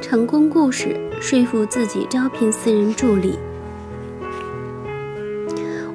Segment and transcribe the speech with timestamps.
[0.00, 3.36] 成功故事：说服自己招聘私人助理。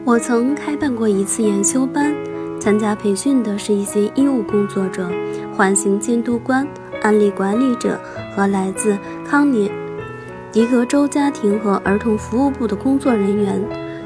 [0.03, 2.13] 我曾开办过一次研修班，
[2.59, 5.09] 参加培训的是一些医务工作者、
[5.55, 6.67] 缓刑监督官、
[7.01, 7.97] 案例管理者
[8.35, 9.71] 和来自康涅
[10.51, 13.63] 狄格州家庭和儿童服务部的工作人员。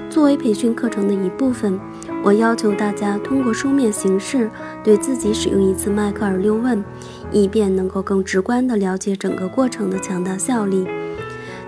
[0.09, 1.77] 作为培训课程的一部分，
[2.23, 4.49] 我要求大家通过书面形式
[4.81, 6.81] 对自己使用一次迈克尔六问，
[7.31, 10.87] 以便能够更直观地了解整个过程的强大效力。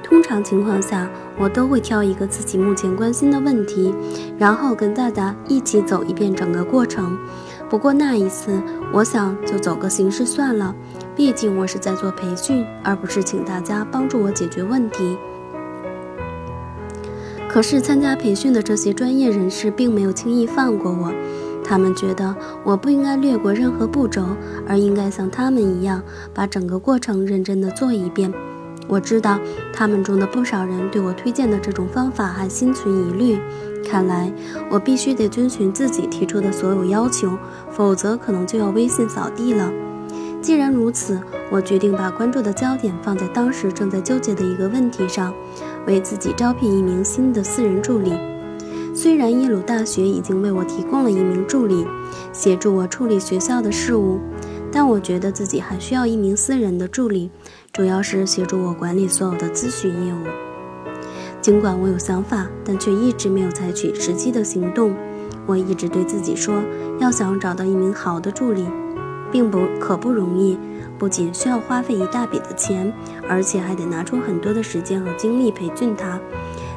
[0.03, 3.93] 通常情况下，我都会挑一个自己目前关心的问题，
[4.37, 7.17] 然后跟大家一起走一遍整个过程。
[7.69, 8.59] 不过那一次，
[8.91, 10.73] 我想就走个形式算了，
[11.15, 15.15] 毕竟我是在做培训，而不是请大家帮助我解决问题。
[17.47, 21.13] 可是参加培训的这些专业人士并没有轻易放过我，
[21.69, 24.25] 他们觉得我不应该略过任何步骤，
[24.67, 26.01] 而应该像他们一样
[26.33, 28.33] 把整个过程认真的做一遍。
[28.87, 29.39] 我知道
[29.71, 33.39] 他们中的不少人对我推荐的这种方法还心存疑虑，
[33.87, 34.33] 看来
[34.71, 37.37] 我必须得遵循自己提出的所有要求，
[37.69, 39.71] 否则可能就要微信扫地了。
[40.41, 41.21] 既然如此，
[41.51, 45.31] 我决定把关注的焦点放在当时正在纠结的一个问题上，
[45.85, 48.11] 为自己招聘一名新的私人助理。
[49.01, 51.87] 虽然耶鲁大学已经为我提供了一名助理，
[52.33, 54.19] 协助我处理学校的事务。
[54.73, 57.31] 但我觉得自己还需要一名私人的助理，
[57.71, 60.17] 主要是协助我管理所有的咨询业务。
[61.39, 64.93] 尽管我有想法，但却一直没有采取实际的行动。
[65.45, 66.61] 我一直对自己说，
[66.99, 68.65] 要想找到一名好的助理，
[69.31, 70.59] 并不可不容易，
[70.97, 72.93] 不仅需要花费一大笔的钱，
[73.29, 76.19] 而且还得拿出很多的时间和精力培训他。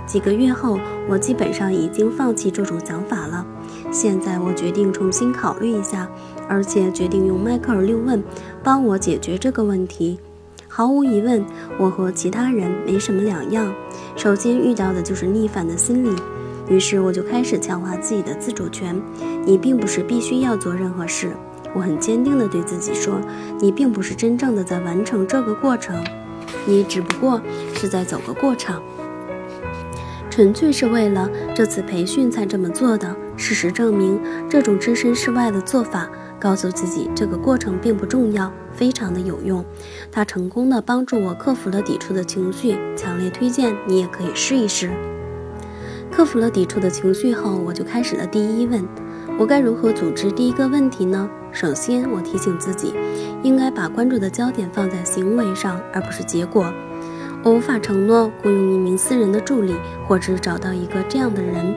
[0.06, 3.46] 几个月后，我基本上已经放弃这种想法了。
[3.90, 6.08] 现在我决定重新考虑一下，
[6.48, 8.22] 而且决定用迈克尔六问
[8.62, 10.18] 帮我解决这个问题。
[10.68, 11.44] 毫无疑问，
[11.78, 13.72] 我和其他人没什么两样。
[14.16, 16.14] 首先遇到的就是逆反的心理，
[16.68, 19.00] 于是我就开始强化自己的自主权。
[19.44, 21.32] 你并不是必须要做任何事，
[21.74, 23.20] 我很坚定地对自己说，
[23.60, 26.02] 你并不是真正的在完成这个过程，
[26.64, 27.40] 你只不过
[27.74, 28.82] 是在走个过场。
[30.32, 33.14] 纯粹是为了这次培训才这么做的。
[33.36, 36.08] 事实证明，这种置身事外的做法，
[36.40, 39.62] 告诉自己这个过程并不重要，非常的有用。
[40.10, 44.90] 它成功的帮助我克服了抵触的情绪，强烈推荐你也可以试一试。
[46.10, 48.82] 克服了抵触的情绪后，我就开始了第一问：
[49.38, 51.28] 我该如何组织第一个问题呢？
[51.52, 52.94] 首先，我提醒自己，
[53.42, 56.72] 应该把关注的焦点放在行为上，而不是结果。
[57.44, 59.74] 我无法承诺雇佣一名私人的助理，
[60.06, 61.74] 或者找到一个这样的人，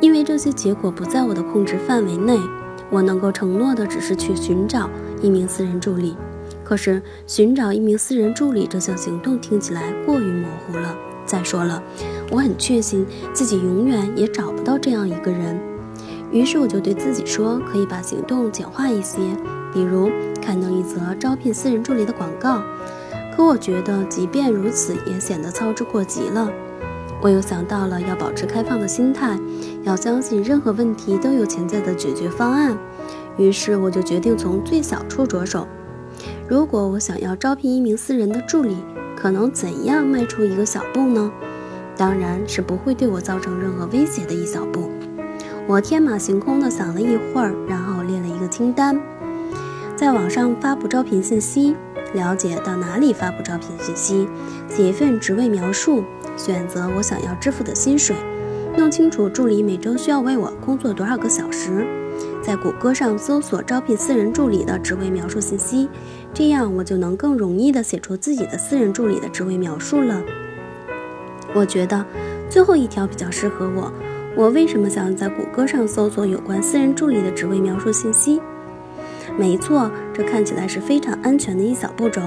[0.00, 2.38] 因为这些结果不在我的控制范围内。
[2.88, 4.88] 我能够承诺的只是去寻找
[5.20, 6.16] 一名私人助理。
[6.62, 10.94] 可是，寻找一名私人助理这项行动听起来过于模糊了。
[11.24, 11.82] 再说了，
[12.30, 15.58] 我很确信自己永远也找不到这样一个人。
[16.30, 19.18] 于是，我就对自己说，可以把行动简化一些，
[19.72, 20.08] 比如
[20.40, 22.62] 刊登一则招聘私人助理的广告。
[23.36, 26.50] 可我觉得，即便如此，也显得操之过急了。
[27.20, 29.38] 我又想到了要保持开放的心态，
[29.82, 32.76] 要相信任何问题都有潜在的解决方案。
[33.36, 35.68] 于是，我就决定从最小处着手。
[36.48, 38.76] 如果我想要招聘一名私人的助理，
[39.14, 41.30] 可能怎样迈出一个小步呢？
[41.94, 44.90] 当然是不会对我造成任何威胁的一小步。
[45.66, 48.98] 我天马行空地想了一会儿，然后列了一个清单，
[49.94, 51.76] 在网上发布招聘信息。
[52.16, 54.28] 了解到哪里发布招聘信息，
[54.68, 56.02] 写一份职位描述，
[56.36, 58.16] 选择我想要支付的薪水，
[58.76, 61.86] 弄清楚助理每周需要为我工作多少个小时，
[62.42, 65.88] 在谷歌上搜索招聘私人助理的职位描述信息，
[66.34, 70.20] 这样我就能更容易的写出自己的私人助理的职位描述了。
[71.54, 72.04] 我觉得
[72.50, 73.92] 最后一条比较适合我。
[74.34, 78.40] 我为什么想要在谷歌上搜索有关私人助理的职位描述信息？
[79.38, 82.22] 没错，这看起来是非常安全的一小步骤。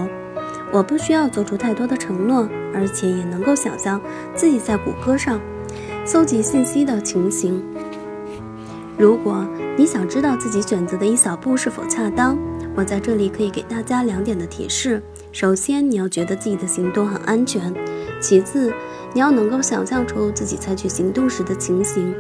[0.72, 4.00] 我不需要做出太多的承诺，而且也能够想象
[4.36, 5.42] 自己在谷歌上
[6.06, 7.64] 搜集信息的情形。
[8.98, 9.48] 如果
[9.78, 12.38] 你想知道自己选择的一小步是否恰当，
[12.76, 15.02] 我在这里可以给大家两点的提示：
[15.32, 17.74] 首先，你要觉得自己的行动很安全；
[18.22, 18.72] 其次，
[19.14, 22.14] 你要能够想象出自己采取行动时的情形。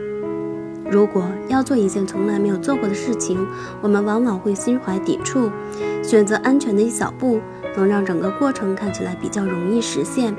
[0.91, 3.45] 如果要做一件从来没有做过的事情，
[3.81, 5.51] 我们往往会心怀抵触。
[6.01, 7.39] 选择安全的一小步，
[7.75, 10.35] 能让整个过程看起来比较容易实现。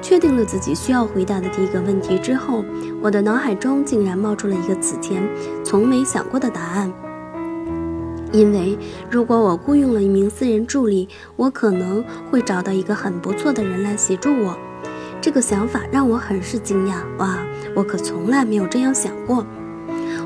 [0.00, 2.64] 确定了自己需要回答的第一个问题之后，
[3.02, 5.22] 我的脑海中竟然冒出了一个此前
[5.64, 6.92] 从没想过的答案。
[8.32, 8.78] 因为
[9.10, 14.56] 如果我雇佣了一名私人助理，我可能会找到一个很不错的人来协助我。
[15.20, 16.96] 这个想法让我很是惊讶。
[17.18, 17.38] 哇，
[17.76, 19.46] 我可从来没有这样想过。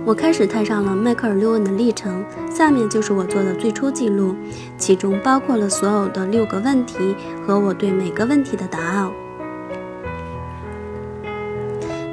[0.04, 2.24] 我开始踏上了迈克尔·刘恩的历程。
[2.48, 4.36] 下面就是我做的最初记录，
[4.78, 9.10] 其中包括了所有的六个问题和我对每个问题的答案。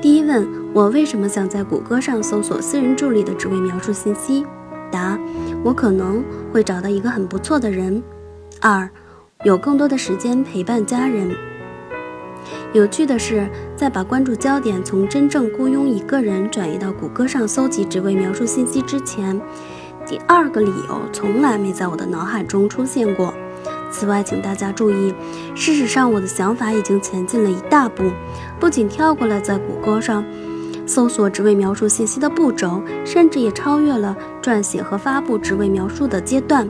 [0.01, 4.45] 第一问：我为什么想在谷歌上搜索私人助理的职位描述信息？
[4.89, 5.19] 答：
[5.63, 8.01] 我可能会找到一个很不错的人。
[8.59, 8.89] 二，
[9.43, 11.29] 有更多的时间陪伴家人。
[12.77, 19.41] 有趣的是，在把关注焦点从真正雇佣一个人转移到谷歌上搜集职位描述信息之前，
[20.05, 23.33] 第二个理由从来没在我的脑海中出现过。
[23.89, 25.11] 此外，请大家注意，
[25.55, 28.03] 事实上我的想法已经前进了一大步，
[28.59, 30.23] 不仅跳过了在谷歌上
[30.85, 36.69] 搜索职位描述信息的步骤，甚至也超越了撰写和发布职位描述的阶段。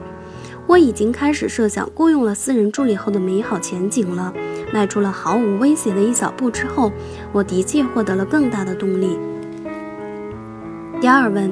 [0.68, 4.34] 我已经开始设想雇佣了私人助理后的美好前景了。
[4.74, 6.92] 迈出了毫无威胁的一小步之后，
[7.32, 9.18] 我的确获得了更大的动力。
[11.00, 11.52] 第二问：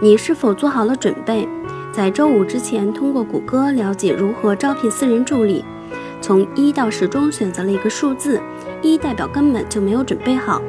[0.00, 1.48] 你是否做好了准备，
[1.92, 5.64] 在周五之前通过谷歌了解如何招聘私人助理？
[6.20, 8.40] 从一到十中选择了一个数字，
[8.80, 10.62] 一代表根本就没有准备好，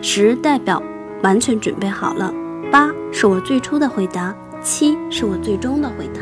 [0.00, 0.80] 十代表
[1.22, 2.32] 完全准备好了，
[2.70, 6.20] 八是我最初的回答，七是我最终的回答。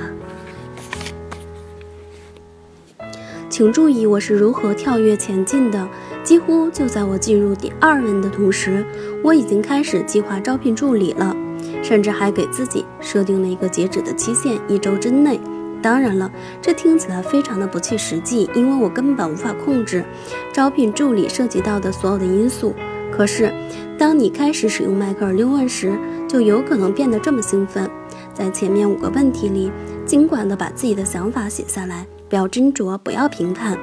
[3.62, 5.88] 请注意，我是如何跳跃前进的。
[6.24, 8.84] 几乎就在我进入第二问的同时，
[9.22, 11.32] 我已经开始计划招聘助理了，
[11.80, 15.40] 甚至还给自己设定了一个截止的期限，一周之内。
[15.80, 16.28] 当然了，
[16.60, 20.04] 这听起来非常的不切实际，因为我根本无法控制
[20.52, 22.74] 招聘助理涉及到的所有的因素。
[23.12, 23.54] 可是，
[23.96, 25.96] 当你开始使用迈克尔六问时，
[26.28, 27.88] 就有可能变得这么兴奋。
[28.34, 29.70] 在前面五个问题里，
[30.04, 32.04] 尽管的把自己的想法写下来。
[32.32, 33.76] 不要斟酌，不要评判，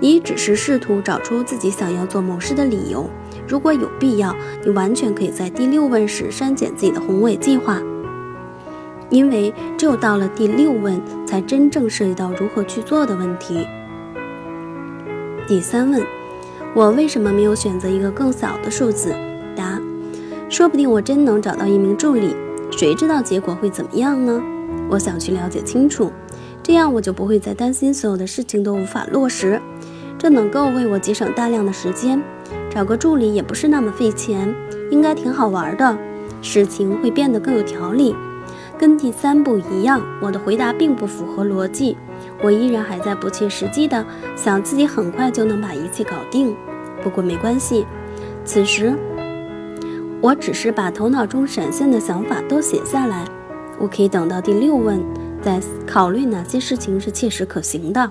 [0.00, 3.04] 你只是试图找出自己想要做某事的理由。
[3.46, 4.34] 如果有必要，
[4.64, 7.78] 你完全可以在第六问时删减自己的宏伟计划，
[9.10, 13.66] 因为只有到了第六问，才真正涉及到如何去做的问题。
[15.46, 16.00] 第三问：
[16.72, 19.14] 我为什么没有选择一个更小的数字？
[19.54, 19.78] 答：
[20.48, 22.34] 说不定我真能找到一名助理，
[22.70, 24.42] 谁知道结果会怎么样呢？
[24.88, 26.10] 我想去了解清楚。
[26.62, 29.60] 这样我就不会再担心所有的事情都无法落实，
[30.16, 32.22] 这能够为我节省大量的时间。
[32.70, 34.54] 找个助理也不是那么费钱，
[34.90, 35.98] 应该挺好玩的，
[36.40, 38.14] 事情会变得更有条理。
[38.78, 41.96] 跟第三步一样，我的回答并不符合逻辑，
[42.42, 44.04] 我依然还在不切实际的
[44.34, 46.56] 想自己很快就能把一切搞定。
[47.02, 47.84] 不过没关系，
[48.44, 48.94] 此时
[50.20, 53.24] 我只是把头脑中闪现的想法都写下来，
[53.78, 55.02] 我可以等到第六问。
[55.42, 58.10] 在考虑哪些事情是切实可行的。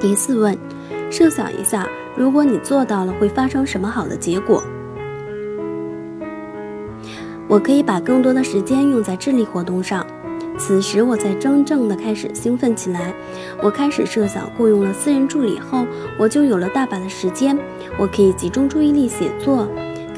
[0.00, 0.58] 第四问，
[1.10, 4.62] 设想一下，如果你做到了，会发生什么好的结果？
[7.46, 10.04] 我可以把更多的时间用在智力活动上。
[10.56, 13.12] 此时，我才真正的开始兴奋起来。
[13.62, 15.86] 我开始设想，雇佣了私人助理后，
[16.18, 17.58] 我就有了大把的时间，
[17.98, 19.68] 我可以集中注意力写作，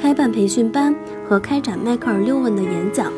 [0.00, 0.94] 开办培训班
[1.28, 3.12] 和开展迈克尔六问的演讲。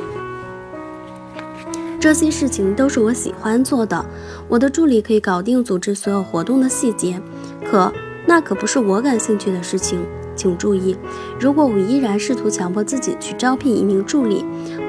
[2.01, 4.05] 这些事情都是我喜欢做的。
[4.49, 7.21] 我的助理可以搞定组织所有活动的细节，
[7.69, 7.93] 可
[8.25, 10.01] 那可不是我感兴趣的事情。
[10.37, 10.97] 请注意，
[11.41, 14.45] 如果我依然试图强迫自己去招聘一名助理，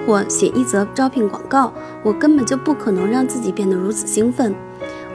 [0.06, 1.74] 或写一则招聘广告，
[2.04, 4.54] 我根本就不可能让自己变得如此兴奋。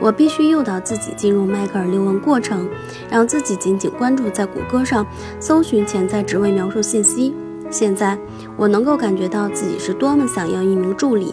[0.00, 2.68] 我必须诱导自己进入迈克尔六问过程，
[3.08, 5.06] 让自己紧紧关注在谷歌上
[5.38, 7.32] 搜寻潜在职位描述信息。
[7.70, 8.18] 现在，
[8.56, 11.32] 我能够感觉到自己是多么想要一名助理。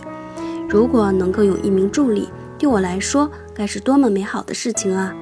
[0.71, 5.13] 如果能够有一名助理，对我来说该是多么美好的事情啊！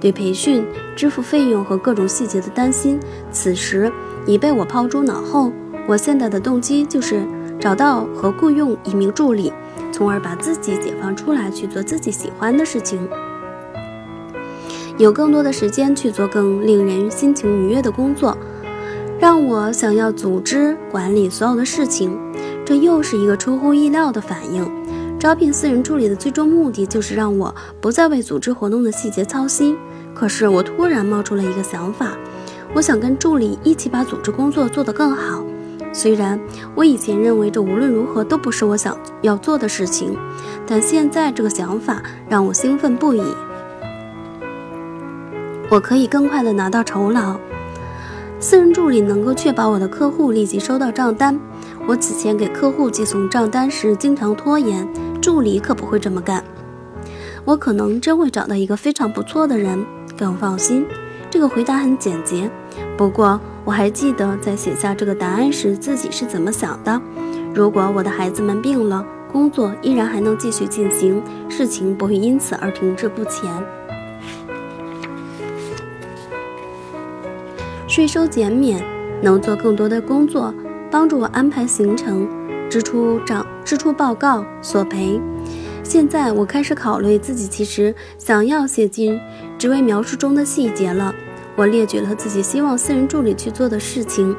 [0.00, 2.98] 对培训、支付费用和各种细节的担心，
[3.30, 3.92] 此时
[4.26, 5.52] 已被我抛诸脑后。
[5.86, 7.24] 我现在的动机就是
[7.60, 9.52] 找到和雇佣一名助理，
[9.92, 13.08] 从而把自己解放出来去做自己喜欢的事情，
[14.98, 18.36] 有更多的时间去做更令人心情愉悦的工作，
[19.20, 22.18] 让我想要组织管理所有的事情。
[22.72, 24.66] 这又是一个出乎意料的反应。
[25.18, 29.76] 招聘私人助理的最终目的就是让我不再为组织活动的细节操心。
[30.14, 32.16] 可是我突然冒出了一个想法，
[32.74, 35.44] 我想跟助理一起把组织工作做得更好。
[35.92, 36.40] 虽然
[36.74, 40.16] 我以前认为这无论如何都不是我想要做的事情，
[40.66, 43.22] 但现在这个想法让我兴奋不已。
[45.68, 47.36] 我可以更快地拿到酬劳，
[48.40, 51.38] 私人助理能够确保我的客户立即收到账单。
[51.86, 54.88] 我此前给客户寄送账单时经常拖延，
[55.20, 56.42] 助理可不会这么干。
[57.44, 59.84] 我可能真会找到一个非常不错的人，
[60.16, 60.86] 更放心。
[61.28, 62.48] 这个回答很简洁，
[62.96, 67.00] 不过我还记得在写下这个答案时自己是怎么想的。
[67.54, 73.50] 如果我的孩子们病了，工作依然还能继续进行，事情不会因此而停滞不前。
[77.88, 78.82] 税收减免，
[79.20, 80.54] 能做更多的工作，
[80.92, 82.28] 帮助我安排行程、
[82.68, 85.18] 支出账、支出报告、索赔。
[85.82, 89.18] 现在我开始考虑自己其实想要写进
[89.58, 91.14] 职位描述中的细节了。
[91.56, 94.36] 我列举了自己希望私人助理去做的事情。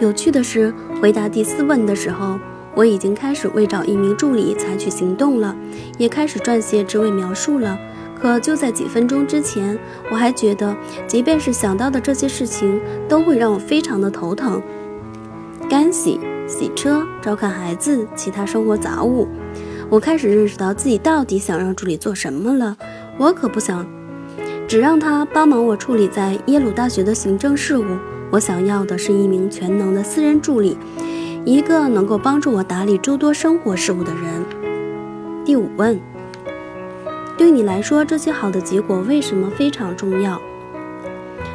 [0.00, 2.36] 有趣的是，回答第四问的时候，
[2.74, 5.54] 我已经开始为找一名助理采取行动了，
[5.98, 7.78] 也开始撰写职位描述了。
[8.20, 9.78] 可就在几分钟之前，
[10.10, 14.60] 我还觉得，即便是想到的这些事情，都会让我非常的头疼。
[15.68, 19.28] 干洗、洗车、照看孩子、其他生活杂物，
[19.88, 22.76] 我开始认识到自己到底想让助理做什么了。
[23.18, 23.86] 我可不想
[24.66, 27.84] 只让他帮忙我处理在耶鲁大学的行政事务。
[28.30, 30.76] 我想要的是一名全能的私人助理，
[31.44, 34.44] 一个能够帮助我打理诸多生活事务的人。
[35.44, 35.98] 第五问：
[37.38, 40.42] 对你来说，这些好的结果为什么非常重要？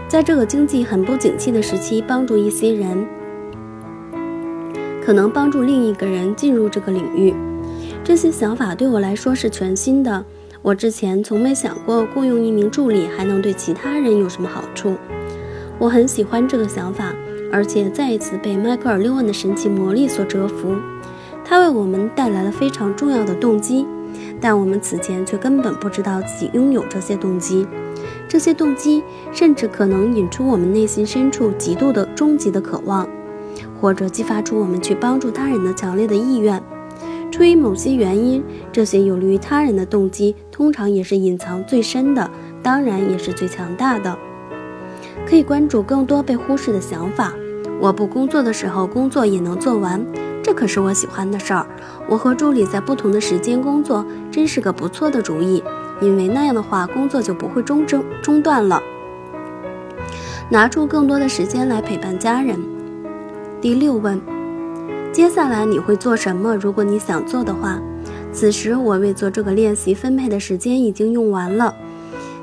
[0.08, 3.06] 在这个经济很不景气的时期，帮助一些人，
[5.04, 7.34] 可能帮助另一个人进入这个领域。
[8.02, 10.24] 这些想法对我来说是全新的。
[10.62, 14.96] 我之前从没想过雇佣一名助理还能对其他人有什么好处。
[15.78, 17.14] 我很喜欢这个想法，
[17.52, 20.78] 而且再一次被迈克尔·六问的神奇魔力所折服。
[21.44, 23.86] 他为我们带来了非常重要的动机，
[24.44, 27.66] 但我们此前却根本不知道自己拥有这些动机。
[28.28, 33.08] 这些动机甚至可能引出我们内心深处极度的终极的渴望，
[33.80, 36.62] 或者激发出我们去帮助他人的强烈的意愿。
[37.32, 42.30] 出于某些原因，这些有利于他人的动机通常也是隐藏最深的，
[42.62, 44.18] 当然也是最强大的。
[45.26, 47.34] 可以关注更多被忽视的想法。
[47.80, 50.06] 我不工作的时候，工作也能做完，
[50.54, 51.66] 可是我喜欢的事儿。
[52.08, 55.64] 我和助理在不同的时间工作，真是个不错的主意，
[56.02, 58.82] 因为那样的话，工作就不会中中中断了。
[60.50, 62.60] 拿出更多的时间来陪伴家人。
[63.60, 64.22] 第六问：
[65.12, 66.56] 接下来你会做什么？
[66.56, 67.80] 如果你想做的话。
[68.32, 71.76] 此时我为做这个练习分配的时间已经用完了。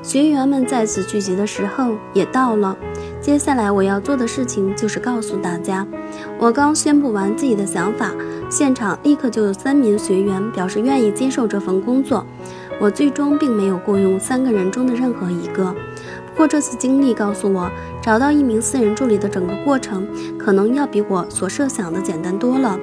[0.01, 2.77] 学员们再次聚集的时候也到了。
[3.21, 5.85] 接下来我要做的事情就是告诉大家，
[6.39, 8.11] 我刚宣布完自己的想法，
[8.49, 12.25] 现场立刻就有三名学员表示愿意接受这份工作。
[12.79, 15.71] 我最终并没有雇佣三个人中的任何一个。
[16.31, 17.69] 不过这次经历告诉我，
[18.01, 20.07] 找到一名私人助理的整个过程
[20.39, 22.79] 可能要比我所设想的简单多了。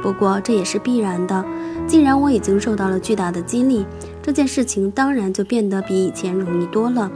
[0.00, 1.44] 不过这也是必然的，
[1.88, 3.84] 既然我已经受到了巨大的激励。
[4.22, 7.10] 这件事情当然就变得比以前容易多了。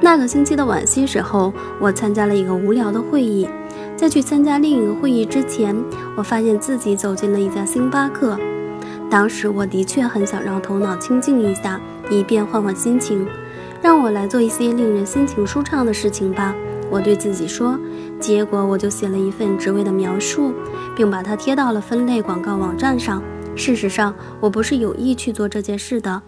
[0.00, 3.48] 那个星期的晚些时候，我参加了一个无聊的会议。
[3.96, 5.74] 在去参加另一个会议之前，
[6.16, 8.38] 我发现自己走进了一家星巴克。
[9.08, 13.26] 当时我的确很想让头脑清静一下，以便换换心情。
[13.80, 16.54] 让我来做一些令人心情舒畅的事情吧，
[16.90, 17.78] 我对自己说。
[18.18, 20.52] 结果我就写了一份职位的描述，
[20.96, 23.22] 并把它贴到了分类广告网站上。
[23.54, 26.20] 事实上，我不是有意去做这件事的。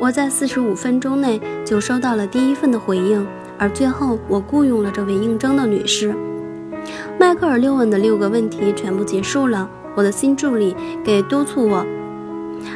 [0.00, 3.26] 我在四十五分钟内就收到了第一份的回应，
[3.58, 6.14] 而最后我雇佣了这位应征的女士。
[7.18, 9.68] 迈克尔六问的六个问题全部结束了。
[9.94, 11.86] 我的新助理给督促我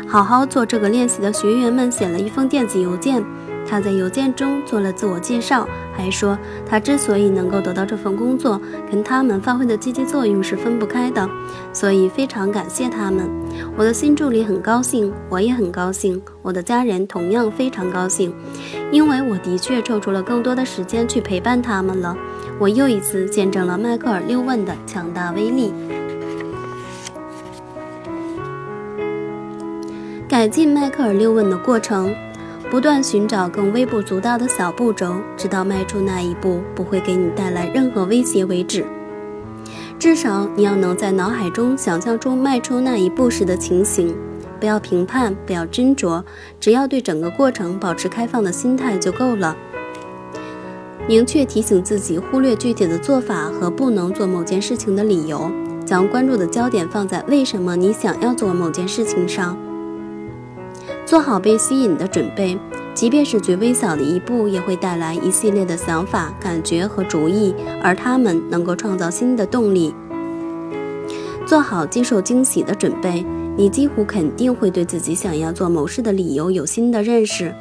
[0.09, 3.23] 好好做这个练习的学员们写了一封电子邮件。
[3.71, 6.37] 他在邮件中做了自我介绍，还说
[6.67, 8.61] 他之所以能够得到这份工作，
[8.91, 11.31] 跟他们发挥的积极作用是分不开的，
[11.73, 13.31] 所以非常感谢他们。
[13.77, 18.35] 我的新助理很高兴，我也很高兴，我的家人同样非常高兴，
[18.91, 22.17] 因为我的确抽出了更多的时间去陪伴他们了。
[22.59, 25.73] 我又一次见证了迈克尔六问的强大威力，
[30.29, 32.13] 改进迈克尔六问的过程。
[32.71, 38.85] 不断寻找更微不足道的小步骤，直到迈出那一步不会给你带来任何威胁为止。
[39.99, 44.15] 至少你要能在脑海中想象出迈出那一步时的情形。
[44.61, 46.23] 不要评判，不要斟酌，
[46.61, 49.57] 只要对整个过程保持开放的心态就够了。
[51.09, 55.51] 明确提醒自己，忽略具体的做法和不能做某件事情的理由，
[55.85, 59.57] 将关注的焦点放在为什么你想要做某件事情上。
[61.11, 62.57] 做好被吸引的准备，
[62.95, 67.53] 即便是最微小的一步，也会带来一系列的想法、感觉和主意，
[67.83, 69.93] 而他们能够创造新的动力。
[71.45, 73.27] 做好接受惊喜的准备，
[73.57, 77.53] 你几乎肯定会对自己想要做某事的理由有新的认识。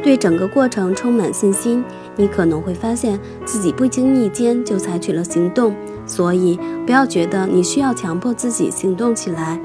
[0.00, 5.74] 对整个过程充满信心，你可能会发现自己不经意间就采取了行动。
[6.06, 9.60] 所以，不要觉得你需要强迫自己行动起来。